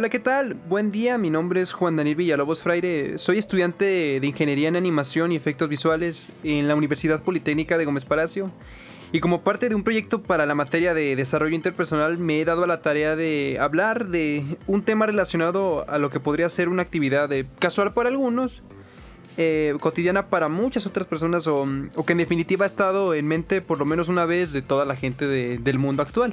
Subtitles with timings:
[0.00, 0.54] Hola, ¿qué tal?
[0.54, 5.30] Buen día, mi nombre es Juan Daniel Villalobos Fraire, soy estudiante de Ingeniería en Animación
[5.30, 8.50] y Efectos Visuales en la Universidad Politécnica de Gómez Palacio.
[9.12, 12.64] Y como parte de un proyecto para la materia de desarrollo interpersonal me he dado
[12.64, 16.80] a la tarea de hablar de un tema relacionado a lo que podría ser una
[16.80, 18.62] actividad casual para algunos,
[19.36, 21.68] eh, cotidiana para muchas otras personas o,
[22.06, 24.96] que en definitiva ha estado en mente por lo menos una vez de toda la
[24.96, 26.32] gente del mundo actual.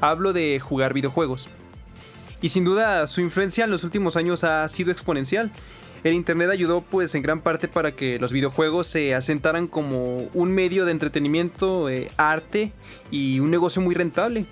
[0.00, 1.48] Hablo de jugar videojuegos.
[2.44, 5.50] Y sin duda su influencia en los últimos años ha sido exponencial.
[6.02, 10.52] El Internet ayudó pues en gran parte para que los videojuegos se asentaran como un
[10.52, 12.72] medio de entretenimiento, eh, arte
[13.10, 14.44] y un negocio muy rentable.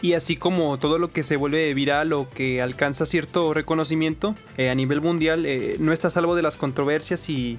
[0.00, 4.70] Y así como todo lo que se vuelve viral o que alcanza cierto reconocimiento eh,
[4.70, 7.58] a nivel mundial, eh, no está salvo de las controversias y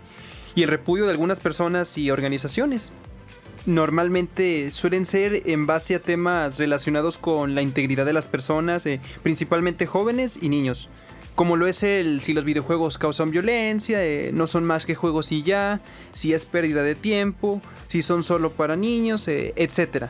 [0.55, 2.93] el repudio de algunas personas y organizaciones
[3.65, 8.99] normalmente suelen ser en base a temas relacionados con la integridad de las personas, eh,
[9.23, 10.89] principalmente jóvenes y niños.
[11.33, 15.31] Como lo es el si los videojuegos causan violencia, eh, no son más que juegos
[15.31, 15.81] y ya,
[16.13, 20.05] si es pérdida de tiempo, si son solo para niños, eh, etc.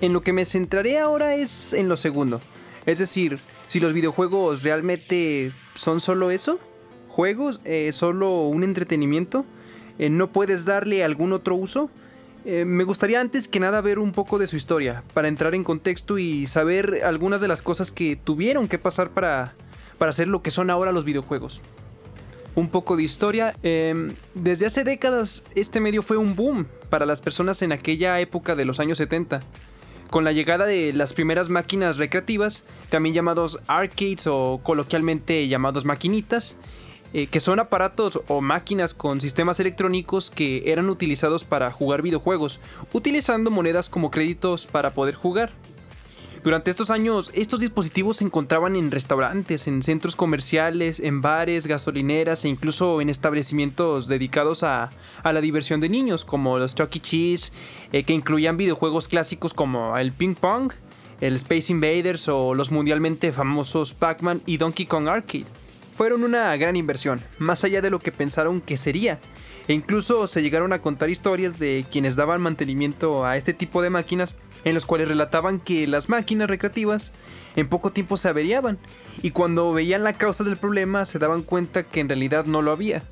[0.00, 2.40] En lo que me centraré ahora es en lo segundo.
[2.86, 3.38] Es decir,
[3.68, 6.58] si los videojuegos realmente son solo eso,
[7.08, 7.60] juegos,
[7.92, 9.44] solo un entretenimiento,
[9.98, 11.90] no puedes darle algún otro uso,
[12.44, 15.64] eh, me gustaría antes que nada ver un poco de su historia, para entrar en
[15.64, 19.54] contexto y saber algunas de las cosas que tuvieron que pasar para,
[19.98, 21.60] para ser lo que son ahora los videojuegos.
[22.54, 23.54] Un poco de historia.
[23.62, 28.56] Em, desde hace décadas este medio fue un boom para las personas en aquella época
[28.56, 29.40] de los años 70.
[30.10, 36.56] Con la llegada de las primeras máquinas recreativas, también llamados arcades o coloquialmente llamados maquinitas,
[37.12, 42.60] eh, que son aparatos o máquinas con sistemas electrónicos que eran utilizados para jugar videojuegos,
[42.92, 45.52] utilizando monedas como créditos para poder jugar.
[46.42, 52.46] Durante estos años, estos dispositivos se encontraban en restaurantes, en centros comerciales, en bares, gasolineras
[52.46, 54.90] e incluso en establecimientos dedicados a,
[55.22, 57.00] la diversión de niños, como los Chuck E.
[57.00, 57.52] Cheese,
[57.92, 60.72] eh, que incluían videojuegos clásicos como el ping pong,
[61.20, 65.44] el Space Invaders o los mundialmente famosos Pac-Man y Donkey Kong Arcade
[66.00, 69.18] fueron una gran inversión, más allá de lo que pensaron que sería.
[69.68, 73.90] E incluso se llegaron a contar historias de quienes daban mantenimiento a este tipo de
[73.90, 74.34] máquinas,
[74.64, 77.12] en los cuales relataban que las máquinas recreativas
[77.54, 78.78] en poco tiempo se averiaban,
[79.20, 82.72] y cuando veían la causa del problema se daban cuenta que en realidad no lo
[82.72, 83.02] había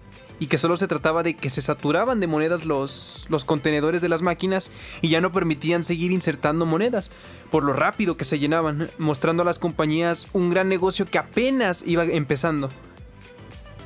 [0.41, 4.09] y que solo se trataba de que se saturaban de monedas los, los contenedores de
[4.09, 4.71] las máquinas
[5.03, 7.11] y ya no permitían seguir insertando monedas,
[7.51, 11.83] por lo rápido que se llenaban, mostrando a las compañías un gran negocio que apenas
[11.87, 12.71] iba empezando.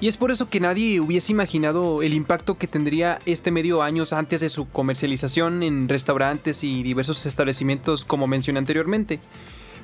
[0.03, 4.13] Y es por eso que nadie hubiese imaginado el impacto que tendría este medio años
[4.13, 9.21] antes de su comercialización en restaurantes y diversos establecimientos como mencioné anteriormente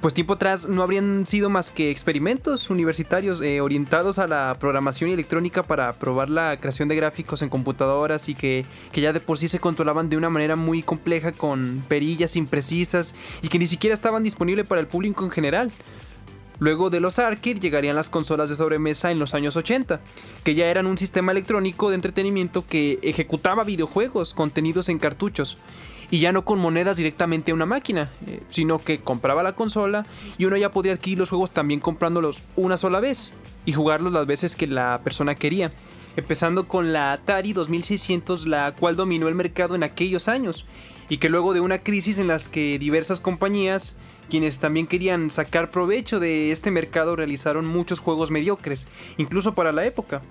[0.00, 5.10] pues tiempo atrás no habrían sido más que experimentos universitarios eh, orientados a la programación
[5.10, 9.38] electrónica para probar la creación de gráficos en computadoras y que, que, ya de por
[9.38, 13.94] sí se controlaban de una manera muy compleja con perillas imprecisas y que ni siquiera
[13.94, 15.72] estaban disponibles para el público en general.
[16.60, 20.00] Luego de los arcade llegarían las consolas de sobremesa en los años 80,
[20.42, 25.58] que ya eran un sistema electrónico de entretenimiento que ejecutaba videojuegos contenidos en cartuchos
[26.10, 30.06] y ya no con monedas directamente a una máquina, eh, sino que compraba la consola
[30.38, 33.34] y uno ya podía adquirir los juegos también comprándolos una sola vez
[33.66, 35.70] y jugarlos las veces que la persona quería.
[36.16, 40.66] Empezando con la Atari 2600, la cual dominó el mercado en aquellos años,
[41.08, 43.96] y que luego de una crisis en las que diversas compañías,
[44.28, 49.86] quienes también querían sacar provecho de este mercado, realizaron muchos juegos mediocres, incluso para la
[49.86, 50.22] época.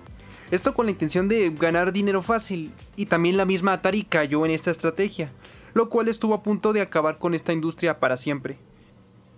[0.50, 4.52] Esto con la intención de ganar dinero fácil, y también la misma Atari cayó en
[4.52, 5.32] esta estrategia,
[5.78, 8.58] lo cual estuvo a punto de acabar con esta industria para siempre.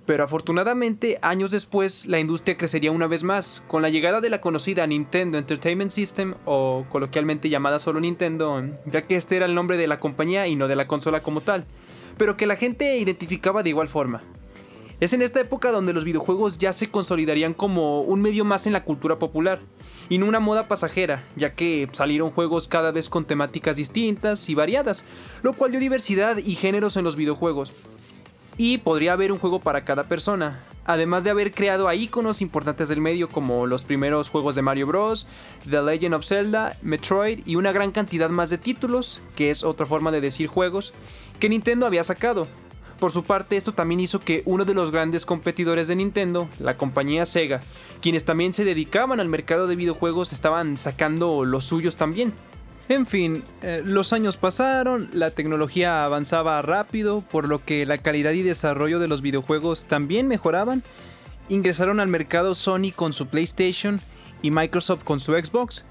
[0.06, 4.40] Pero afortunadamente, años después, la industria crecería una vez más, con la llegada de la
[4.40, 9.76] conocida Nintendo Entertainment System, o coloquialmente llamada solo Nintendo, ya que este era el nombre
[9.76, 11.66] de la compañía y no de la consola como tal,
[12.16, 14.22] pero que la gente identificaba de igual forma.
[14.98, 18.72] Es en esta época donde los videojuegos ya se consolidarían como un medio más en
[18.72, 19.60] la cultura popular,
[20.10, 24.54] y no una moda pasajera, ya que salieron juegos cada vez con temáticas distintas y
[24.54, 25.04] variadas,
[25.42, 27.72] lo cual dio diversidad y géneros en los videojuegos,
[28.58, 30.64] y podría haber un juego para cada persona.
[30.84, 34.88] Además de haber creado a iconos importantes del medio como los primeros juegos de Mario
[34.88, 35.28] Bros,
[35.68, 39.86] The Legend of Zelda, Metroid y una gran cantidad más de títulos, que es otra
[39.86, 40.92] forma de decir juegos,
[41.38, 42.48] que Nintendo había sacado.
[43.00, 46.76] Por su parte, esto también hizo que uno de los grandes competidores de Nintendo, la
[46.76, 47.62] compañía Sega,
[48.02, 52.34] quienes también se dedicaban al mercado de videojuegos, estaban sacando los suyos también.
[52.90, 58.32] En fin, eh, los años pasaron, la tecnología avanzaba rápido, por lo que la calidad
[58.32, 60.82] y desarrollo de los videojuegos también mejoraban.
[61.48, 63.98] Ingresaron al mercado Sony con su PlayStation
[64.42, 65.86] y Microsoft con su Xbox.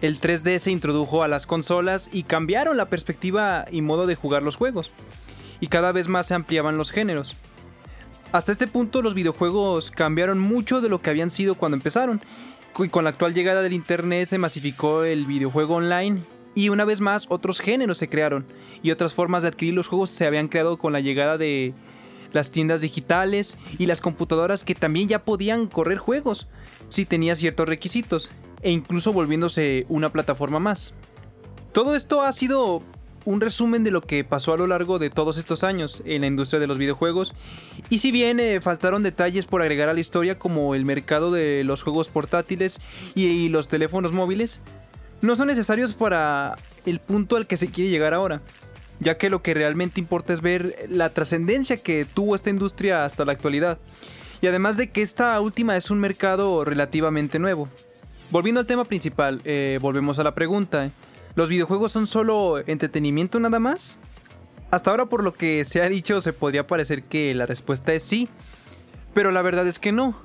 [0.00, 4.42] El 3D se introdujo a las consolas y cambiaron la perspectiva y modo de jugar
[4.42, 4.90] los juegos.
[5.60, 7.36] Y cada vez más se ampliaban los géneros.
[8.32, 12.20] Hasta este punto los videojuegos cambiaron mucho de lo que habían sido cuando empezaron
[12.78, 16.22] y con la actual llegada del Internet se masificó el videojuego online
[16.54, 18.46] y una vez más otros géneros se crearon
[18.82, 21.74] y otras formas de adquirir los juegos se habían creado con la llegada de
[22.32, 26.48] las tiendas digitales y las computadoras que también ya podían correr juegos
[26.88, 28.30] si tenía ciertos requisitos
[28.62, 30.94] e incluso volviéndose una plataforma más.
[31.72, 32.82] Todo esto ha sido
[33.30, 36.26] un resumen de lo que pasó a lo largo de todos estos años en la
[36.26, 37.34] industria de los videojuegos.
[37.88, 41.62] Y si bien eh, faltaron detalles por agregar a la historia como el mercado de
[41.64, 42.80] los juegos portátiles
[43.14, 44.60] y, los teléfonos móviles,
[45.22, 46.56] no son necesarios para
[46.86, 48.42] el punto al que se quiere llegar ahora,
[48.98, 53.24] ya que lo que realmente importa es ver la trascendencia que tuvo esta industria hasta
[53.24, 53.78] la actualidad.
[54.42, 57.68] Y además de que esta última es un mercado relativamente nuevo.
[58.30, 60.90] Volviendo al tema principal, eh, volvemos a la pregunta.
[61.34, 63.98] ¿Los videojuegos son solo entretenimiento nada más?
[64.70, 68.02] Hasta ahora por lo que se ha dicho se podría parecer que la respuesta es
[68.02, 68.28] sí,
[69.14, 70.16] pero la verdad es que no.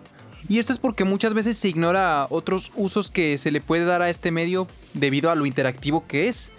[0.47, 4.01] Y esto es porque muchas veces se ignora otros usos que se le puede dar
[4.01, 6.51] a este medio debido a lo interactivo que es.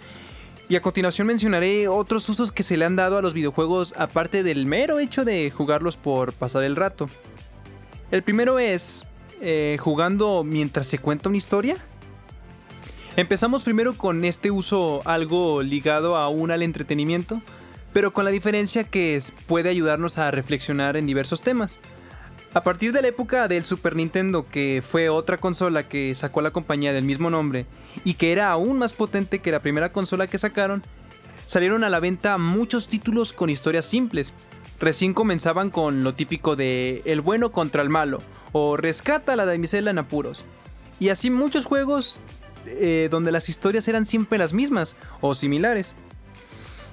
[0.69, 4.43] Y a continuación mencionaré otros usos que se le han dado a los videojuegos aparte
[4.43, 7.09] del mero hecho de jugarlos por pasar el rato.
[8.11, 9.05] El primero es
[9.41, 11.77] eh, jugando mientras se cuenta una historia.
[13.17, 17.41] Empezamos primero con este uso algo ligado aún al entretenimiento,
[17.91, 21.79] pero con la diferencia que puede ayudarnos a reflexionar en diversos temas.
[22.53, 26.51] A partir de la época del Super Nintendo, que fue otra consola que sacó la
[26.51, 27.65] compañía del mismo nombre
[28.05, 30.83] y que era aún más potente que la primera consola que sacaron,
[31.47, 34.31] salieron a la venta muchos títulos con historias simples.
[34.79, 38.19] Recién comenzaban con lo típico de el bueno contra el malo
[38.51, 40.45] o rescata a la damisela en apuros.
[40.99, 42.19] Y así muchos juegos
[42.67, 45.95] eh, donde las historias eran siempre las mismas o similares.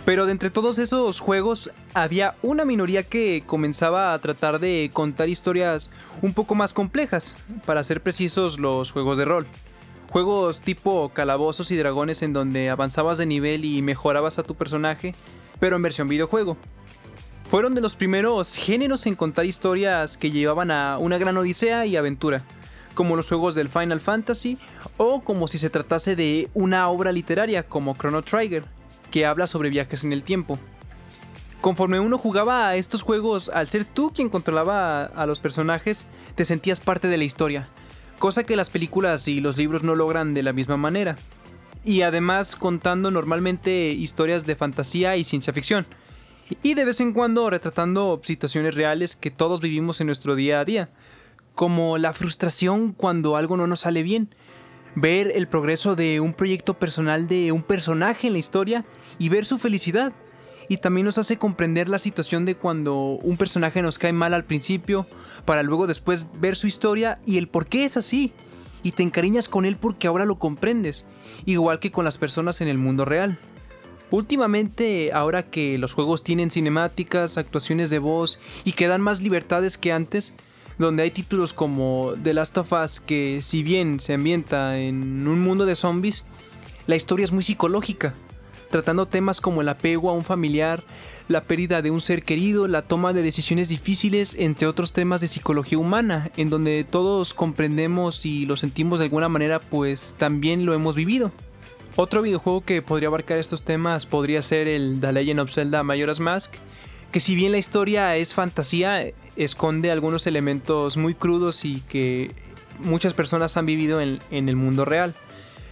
[0.05, 5.31] Pero de entre todos esos juegos había una minoría que comenzaba a tratar de contar
[5.31, 5.91] historias
[6.21, 9.47] un poco más complejas, para ser precisos los juegos de rol.
[10.11, 15.15] Juegos tipo calabozos y dragones en donde avanzabas de nivel y mejorabas a tu personaje,
[15.59, 16.59] pero en versión videojuego.
[17.51, 21.97] Fueron de los primeros géneros en contar historias que llevaban a una gran odisea y
[21.97, 22.43] aventura
[22.95, 24.59] como los juegos del Final Fantasy,
[24.97, 28.65] o como si se tratase de una obra literaria como Chrono Trigger,
[29.11, 30.59] que habla sobre viajes en el tiempo.
[31.61, 36.45] Conforme uno jugaba a estos juegos, al ser tú quien controlaba a los personajes, te
[36.45, 37.67] sentías parte de la historia,
[38.19, 41.17] cosa que las películas y los libros no logran de la misma manera.
[41.85, 45.87] Y además contando normalmente historias de fantasía y ciencia ficción,
[46.63, 50.65] y de vez en cuando retratando situaciones reales que todos vivimos en nuestro día a
[50.65, 50.91] día,
[51.55, 54.35] como la frustración cuando algo no nos sale bien,
[54.95, 58.85] ver el progreso de un proyecto personal de un personaje en la historia
[59.19, 60.13] y ver su felicidad.
[60.69, 64.45] Y también nos hace comprender la situación de cuando un personaje nos cae mal al
[64.45, 65.07] principio,
[65.45, 68.33] para luego después ver su historia y el por qué es así.
[68.83, 71.07] Y te encariñas con él porque ahora lo comprendes,
[71.45, 73.39] igual que con las personas en el mundo real.
[74.11, 79.77] Últimamente, ahora que los juegos tienen cinemáticas, actuaciones de voz y que dan más libertades
[79.77, 80.35] que antes,
[80.79, 85.41] donde hay títulos como The Last of Us que si bien se ambienta en un
[85.41, 86.25] mundo de zombies,
[86.87, 88.15] la historia es muy psicológica,
[88.71, 90.83] tratando temas como el apego a un familiar,
[91.29, 95.29] la pérdida de un ser querido, la toma de decisiones difíciles, entre otros temas de
[95.29, 100.75] psicología humana, en donde todos comprendemos y lo sentimos de alguna manera, pues también lo
[100.75, 101.33] hemos vivido.
[101.97, 106.19] Otro videojuego que podría abarcar estos temas podría ser el The Legend of Zelda Majora's
[106.19, 106.55] Mask,
[107.15, 112.33] que si bien la historia es fantasía, esconde algunos elementos muy crudos y que
[112.81, 115.15] muchas personas han vivido en, el mundo real.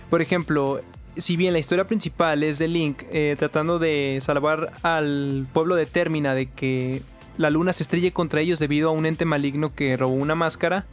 [0.09, 0.83] Por ejemplo,
[1.17, 5.85] si bien la historia principal es de Link eh, tratando de salvar al pueblo de
[5.85, 7.03] Termina de que
[7.39, 10.87] la luna se estrelle contra ellos debido a un ente maligno que robó una máscara,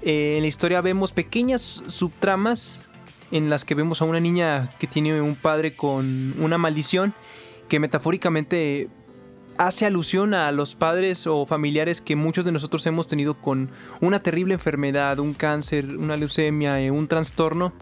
[0.00, 2.80] eh, en la historia vemos pequeñas subtramas
[3.30, 7.12] en las que vemos a una niña que tiene un padre con una maldición
[7.68, 8.88] que metafóricamente
[9.58, 14.22] hace alusión a los padres o familiares que muchos de nosotros hemos tenido con una
[14.22, 17.72] terrible enfermedad, un cáncer, una leucemia, eh, un trastorno.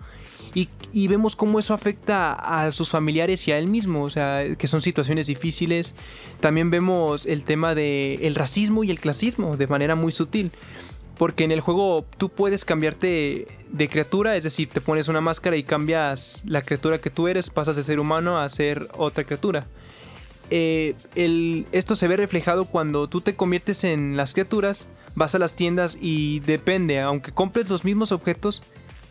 [0.52, 4.66] Y, vemos cómo eso afecta a sus familiares y a él mismo, o sea, que
[4.66, 5.94] son situaciones difíciles.
[6.40, 10.50] También vemos el tema del racismo y el clasismo de manera muy sutil.
[11.16, 15.56] Porque en el juego tú puedes cambiarte de criatura, es decir, te pones una máscara
[15.56, 19.68] y cambias la criatura que tú eres, pasas de ser humano a ser otra criatura.
[20.50, 20.94] Eh,
[21.72, 25.96] esto se ve reflejado cuando tú te conviertes en las criaturas, vas a las tiendas
[26.00, 28.62] y depende, aunque compres los mismos objetos,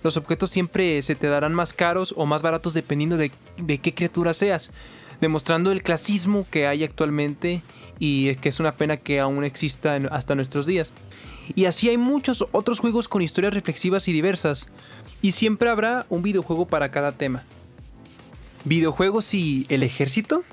[0.03, 3.31] los objetos siempre se te darán más caros o más baratos dependiendo de,
[3.79, 4.71] qué criatura seas,
[5.21, 7.61] demostrando el clasismo que hay actualmente
[7.99, 10.91] y que es una pena que aún exista hasta nuestros días.
[11.55, 14.69] Y así hay muchos otros juegos con historias reflexivas y diversas,
[15.21, 17.43] y siempre habrá un videojuego para cada tema.
[18.65, 20.43] ¿Videojuegos y el ejército?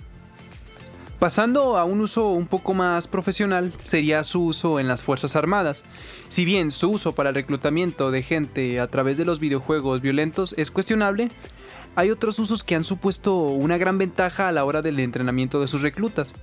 [1.19, 5.83] Pasando a un uso un poco más profesional, sería su uso en las Fuerzas Armadas.
[6.29, 10.55] Si bien su uso para el reclutamiento de gente a través de los videojuegos violentos
[10.59, 11.31] es cuestionable,
[11.95, 15.69] hay otros usos que han supuesto una gran ventaja a la hora del entrenamiento de
[15.69, 16.35] sus reclutas.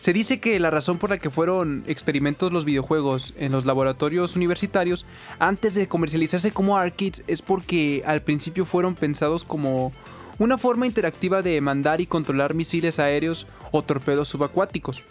[0.00, 4.36] Se dice que la razón por la que fueron experimentos los videojuegos en los laboratorios
[4.36, 5.04] universitarios
[5.38, 9.92] antes de comercializarse como arcades es porque al principio fueron pensados como
[10.38, 15.02] una forma interactiva de mandar y controlar misiles aéreos o torpedos subacuáticos.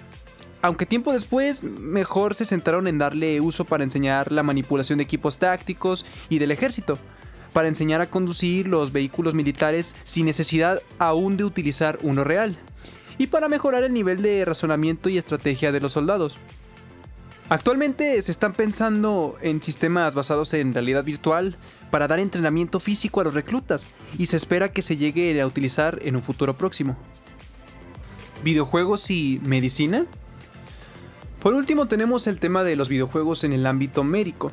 [0.62, 5.38] Aunque tiempo después, mejor se centraron en darle uso para enseñar la manipulación de equipos
[5.38, 6.98] tácticos y del ejército,
[7.52, 12.58] para enseñar a conducir los vehículos militares sin necesidad aún de utilizar uno real,
[13.18, 16.38] y para mejorar el nivel de razonamiento y estrategia de los soldados.
[17.50, 21.58] Actualmente se están pensando en sistemas basados en realidad virtual
[21.92, 26.00] para dar entrenamiento físico a los reclutas y se espera que se llegue a utilizar
[26.04, 26.96] en un futuro próximo.
[28.44, 30.06] ¿Videojuegos y medicina?
[31.42, 34.52] Por último tenemos el tema de los videojuegos en el ámbito médico.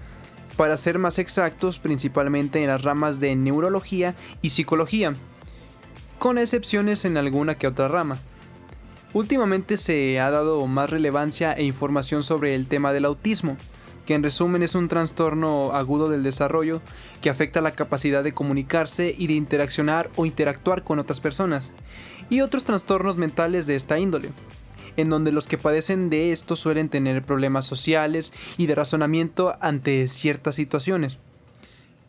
[0.57, 5.15] Para ser más exactos, principalmente en las ramas de neurología y psicología,
[6.19, 8.19] con excepciones en alguna que otra rama.
[9.13, 13.57] Últimamente se ha dado más relevancia e información sobre el tema del autismo,
[14.07, 16.81] que en resumen es un trastorno agudo del desarrollo
[17.21, 21.73] que afecta la capacidad de comunicarse y de interaccionar o interactuar con otras personas,
[22.29, 24.31] y otros trastornos mentales de esta índole,
[24.97, 30.07] en donde los que padecen de esto suelen tener problemas sociales y de razonamiento ante
[30.07, 31.19] ciertas situaciones.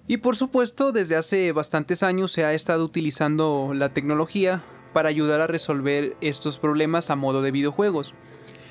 [0.07, 5.41] Y por supuesto, desde hace bastantes años se ha estado utilizando la tecnología para ayudar
[5.41, 8.13] a resolver estos problemas a modo de videojuegos.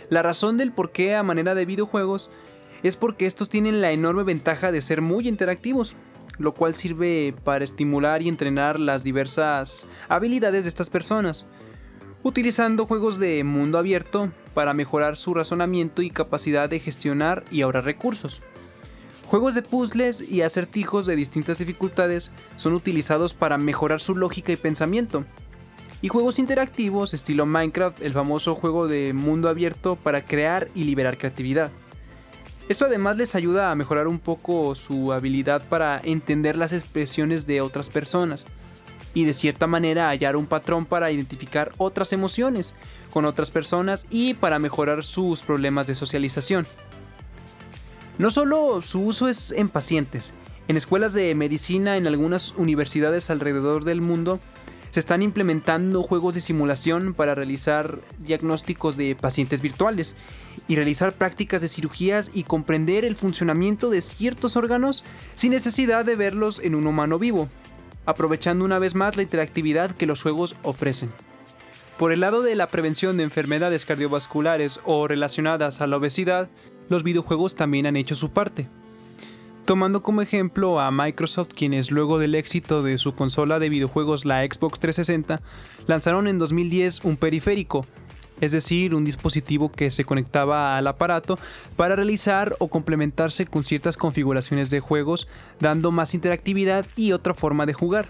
[0.09, 2.31] La razón del por qué a manera de videojuegos
[2.83, 5.97] es porque estos tienen la enorme ventaja de ser muy interactivos,
[6.39, 11.47] lo cual sirve para estimular y entrenar las diversas habilidades de estas personas,
[12.23, 17.85] utilizando juegos de mundo abierto para mejorar su razonamiento y capacidad de gestionar y ahorrar
[17.85, 18.43] recursos.
[19.27, 24.57] Juegos de puzzles y acertijos de distintas dificultades son utilizados para mejorar su lógica y
[24.57, 25.25] pensamiento,
[26.03, 31.19] y juegos interactivos estilo Minecraft, el famoso juego de mundo abierto para crear y liberar
[31.19, 31.71] creatividad.
[32.69, 37.61] Esto además les ayuda a mejorar un poco su habilidad para entender las expresiones de
[37.61, 38.47] otras personas
[39.13, 42.75] y de cierta manera hallar un patrón para identificar otras emociones
[43.13, 46.67] con otras personas y para mejorar sus problemas de socialización.
[48.19, 50.35] No solo su uso es en pacientes,
[50.69, 54.39] en escuelas de medicina en algunas universidades alrededor del mundo
[54.91, 60.17] se están implementando juegos de simulación para realizar diagnósticos de pacientes virtuales
[60.69, 65.05] y realizar prácticas de cirugías y comprender el funcionamiento de ciertos órganos
[65.35, 67.49] sin necesidad de verlos en un humano vivo,
[68.05, 71.13] aprovechando una vez más la interactividad que los juegos ofrecen.
[71.99, 76.49] Por el lado de la prevención de enfermedades cardiovasculares o relacionadas a la obesidad,
[76.89, 78.69] los videojuegos también han hecho su parte
[79.71, 84.43] tomando como ejemplo a Microsoft quienes luego del éxito de su consola de videojuegos la
[84.43, 85.41] Xbox 360
[85.87, 87.87] lanzaron en 2010 un periférico,
[88.41, 91.39] es decir, un dispositivo que se conectaba al aparato
[91.77, 95.29] para realizar o complementarse con ciertas configuraciones de juegos,
[95.61, 98.09] dando más interactividad y otra forma de jugar.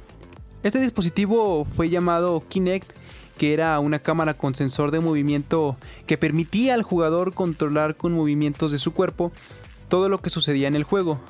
[0.63, 2.91] Este dispositivo fue llamado Kinect
[3.37, 5.77] que era una cámara con sensor de movimiento
[6.07, 9.31] que permitía al jugador controlar con movimientos de su cuerpo
[9.89, 11.21] todo lo que sucedía en el juego.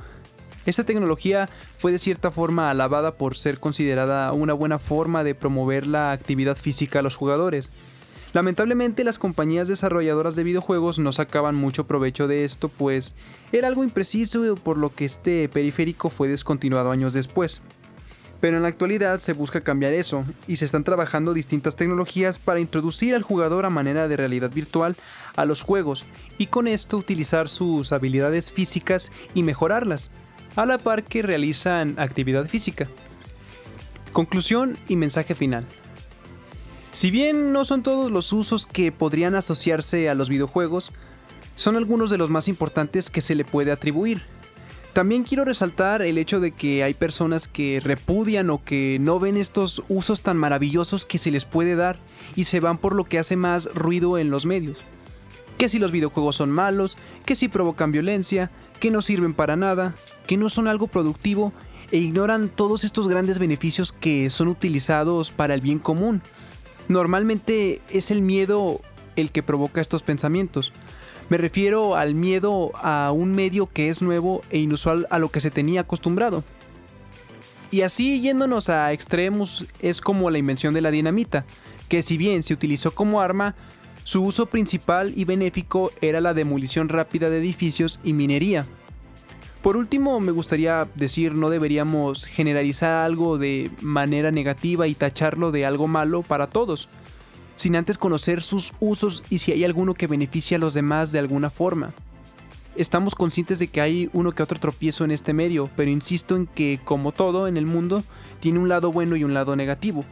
[0.66, 1.48] Esta tecnología
[1.78, 6.56] fue de cierta forma alabada por ser considerada una buena forma de promover la actividad
[6.56, 7.70] física a los jugadores.
[8.32, 13.16] Lamentablemente las compañías desarrolladoras de videojuegos no sacaban mucho provecho de esto, pues
[13.50, 17.60] era algo impreciso por lo que este periférico fue descontinuado años después.
[18.40, 22.60] Pero en la actualidad se busca cambiar eso, y se están trabajando distintas tecnologías para
[22.60, 24.96] introducir al jugador a manera de realidad virtual
[25.36, 26.06] a los juegos,
[26.38, 30.10] y con esto utilizar sus habilidades físicas y mejorarlas,
[30.56, 32.88] a la par que realizan actividad física.
[34.12, 35.66] Conclusión y mensaje final.
[36.92, 40.90] Si bien no son todos los usos que podrían asociarse a los videojuegos,
[41.54, 44.22] son algunos de los más importantes que se le puede atribuir.
[44.92, 49.36] También quiero resaltar el hecho de que hay personas que repudian o que no ven
[49.36, 52.00] estos usos tan maravillosos que se les puede dar
[52.34, 54.82] y se van por lo que hace más ruido en los medios.
[55.60, 58.50] Que si los videojuegos son malos, que si provocan violencia,
[58.80, 59.94] que no sirven para nada,
[60.26, 61.52] que no son algo productivo
[61.92, 66.22] e ignoran todos estos grandes beneficios que son utilizados para el bien común
[66.90, 68.80] Normalmente es el miedo
[69.14, 70.72] el que provoca estos pensamientos.
[71.28, 75.38] Me refiero al miedo a un medio que es nuevo e inusual a lo que
[75.38, 76.42] se tenía acostumbrado.
[77.70, 81.44] Y así yéndonos a extremos es como la invención de la dinamita,
[81.88, 83.54] que si bien se utilizó como arma,
[84.10, 88.66] su uso principal y benéfico era la demolición rápida de edificios y minería.
[89.62, 95.64] Por último, me gustaría decir, no deberíamos generalizar algo de manera negativa y tacharlo de
[95.64, 96.88] algo malo para todos,
[97.54, 101.20] sin antes conocer sus usos y si hay alguno que beneficie a los demás de
[101.20, 101.94] alguna forma.
[102.74, 106.48] Estamos conscientes de que hay uno que otro tropiezo en este medio, pero insisto en
[106.48, 108.02] que, como todo en el mundo,
[108.40, 110.04] tiene un lado bueno y un lado negativo.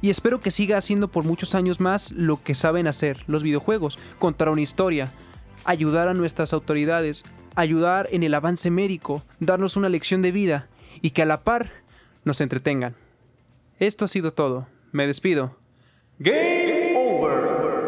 [0.00, 3.98] Y espero que siga haciendo por muchos años más lo que saben hacer los videojuegos,
[4.18, 5.12] contar una historia,
[5.64, 7.24] ayudar a nuestras autoridades,
[7.56, 10.68] ayudar en el avance médico, darnos una lección de vida
[11.02, 11.72] y que a la par
[12.24, 12.94] nos entretengan.
[13.78, 14.68] Esto ha sido todo.
[14.92, 15.56] Me despido.
[16.18, 17.87] ¡Game!